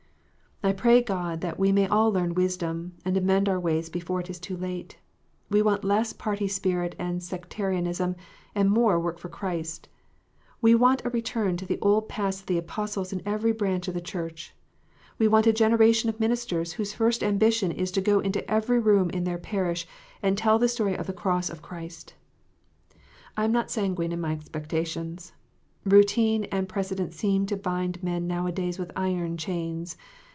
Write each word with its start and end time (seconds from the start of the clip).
I 0.63 0.73
pray 0.73 1.01
God 1.01 1.41
that 1.41 1.57
we 1.57 1.71
may 1.71 1.87
all 1.87 2.11
learn 2.11 2.35
wisdom, 2.35 2.93
and 3.03 3.17
amend 3.17 3.49
our 3.49 3.59
ways 3.59 3.89
before 3.89 4.19
it 4.19 4.27
be 4.27 4.33
too 4.35 4.55
late. 4.55 4.99
We 5.49 5.63
want 5.63 5.83
less 5.83 6.13
party 6.13 6.47
spirit 6.47 6.93
and 6.99 7.23
sec 7.23 7.49
tarianism, 7.49 8.13
and 8.53 8.69
more 8.69 8.99
work 8.99 9.17
for 9.17 9.27
Christ. 9.27 9.89
We 10.61 10.75
want 10.75 11.01
a 11.03 11.09
return 11.09 11.57
to 11.57 11.65
the 11.65 11.79
old 11.81 12.07
paths 12.07 12.41
of 12.41 12.45
the 12.45 12.59
Apostles 12.59 13.11
in 13.11 13.23
every 13.25 13.51
branch 13.53 13.87
of 13.87 13.95
the 13.95 14.01
Church; 14.01 14.53
we 15.17 15.27
want 15.27 15.47
a 15.47 15.51
generation 15.51 16.09
of 16.11 16.19
ministers 16.19 16.73
whose 16.73 16.93
first 16.93 17.23
ambition 17.23 17.71
is 17.71 17.89
to 17.93 17.99
go 18.01 18.19
into 18.19 18.47
every 18.47 18.77
room 18.79 19.09
in 19.09 19.23
their 19.23 19.39
parish, 19.39 19.87
and 20.21 20.37
tell 20.37 20.59
the 20.59 20.69
story 20.69 20.93
of 20.95 21.07
the 21.07 21.11
cross 21.11 21.49
of 21.49 21.63
Christ. 21.63 22.13
I 23.35 23.45
am 23.45 23.51
not 23.51 23.71
sanguine 23.71 24.11
in 24.11 24.21
my 24.21 24.33
expectations. 24.33 25.33
Routine 25.85 26.43
and 26.51 26.69
pre 26.69 26.83
cedent 26.83 27.13
seem 27.13 27.47
to 27.47 27.57
bind 27.57 28.03
men 28.03 28.27
now 28.27 28.45
a 28.45 28.51
days 28.51 28.77
with 28.77 28.91
iron 28.95 29.37
chains. 29.37 29.97